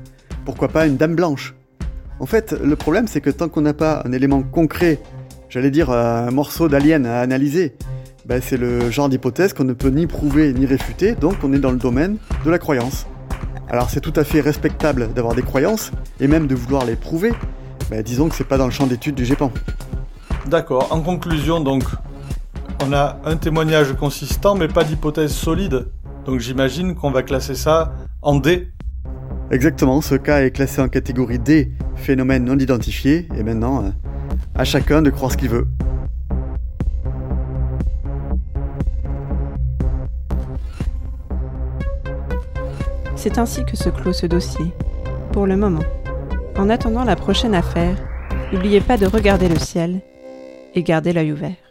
Pourquoi 0.45 0.69
pas 0.69 0.87
une 0.87 0.97
dame 0.97 1.17
blanche? 1.17 1.57
En 2.21 2.27
fait, 2.27 2.53
le 2.53 2.77
problème, 2.77 3.09
c'est 3.09 3.21
que 3.21 3.31
tant 3.31 3.49
qu'on 3.49 3.63
n'a 3.63 3.75
pas 3.75 4.03
un 4.05 4.13
élément 4.13 4.45
concret, 4.45 5.01
j'allais 5.49 5.73
dire 5.73 5.91
un 5.91 6.31
morceau 6.31 6.69
d'alien 6.69 7.07
à 7.07 7.19
analyser, 7.19 7.75
ben, 8.25 8.41
c'est 8.41 8.57
le 8.57 8.89
genre 8.89 9.09
d'hypothèse 9.09 9.53
qu'on 9.53 9.65
ne 9.65 9.73
peut 9.73 9.89
ni 9.89 10.07
prouver 10.07 10.53
ni 10.53 10.65
réfuter, 10.65 11.17
donc 11.17 11.35
on 11.43 11.53
est 11.53 11.59
dans 11.59 11.73
le 11.73 11.79
domaine 11.79 12.17
de 12.45 12.51
la 12.51 12.61
croyance. 12.61 13.09
Alors 13.69 13.91
c'est 13.91 14.01
tout 14.01 14.15
à 14.15 14.23
fait 14.23 14.41
respectable 14.41 15.13
d'avoir 15.13 15.35
des 15.35 15.43
croyances, 15.43 15.91
et 16.21 16.29
même 16.29 16.47
de 16.47 16.55
vouloir 16.55 16.85
les 16.85 16.95
prouver, 16.95 17.33
ben, 17.91 18.01
disons 18.01 18.29
que 18.29 18.37
c'est 18.37 18.45
pas 18.47 18.59
dans 18.59 18.67
le 18.67 18.73
champ 18.73 18.87
d'étude 18.87 19.17
du 19.17 19.25
GEPAN. 19.25 19.51
D'accord, 20.49 20.87
en 20.93 21.01
conclusion 21.01 21.59
donc, 21.59 21.83
on 22.85 22.93
a 22.93 23.19
un 23.25 23.37
témoignage 23.37 23.95
consistant 23.95 24.55
mais 24.55 24.69
pas 24.69 24.85
d'hypothèse 24.85 25.33
solide, 25.33 25.89
donc 26.25 26.39
j'imagine 26.39 26.95
qu'on 26.95 27.11
va 27.11 27.25
classer 27.25 27.57
ça 27.57 27.93
en 28.23 28.37
D. 28.37 28.69
Exactement, 29.51 30.01
ce 30.01 30.15
cas 30.15 30.43
est 30.43 30.53
classé 30.53 30.81
en 30.81 30.89
catégorie 30.89 31.41
D, 31.41 31.73
phénomène 31.97 32.45
non 32.45 32.57
identifié, 32.57 33.27
et 33.37 33.43
maintenant, 33.43 33.87
euh, 33.87 33.91
à 34.55 34.63
chacun 34.63 35.03
de 35.03 35.11
croire 35.11 35.33
ce 35.33 35.37
qu'il 35.37 35.49
veut. 35.49 35.67
C'est 43.17 43.39
ainsi 43.39 43.65
que 43.65 43.77
se 43.77 43.89
clôt 43.89 44.13
ce 44.13 44.27
dossier, 44.27 44.73
pour 45.33 45.49
le 45.49 45.57
moment. 45.57 45.83
En 46.57 46.71
attendant 46.71 47.03
la 47.03 47.17
prochaine 47.17 47.55
affaire, 47.57 47.97
n'oubliez 48.53 48.81
pas 48.81 48.97
de 48.97 49.07
regarder 49.07 49.49
le 49.49 49.59
ciel 49.59 50.03
et 50.77 50.83
garder 50.83 51.12
l'œil 51.12 51.33
ouvert. 51.33 51.66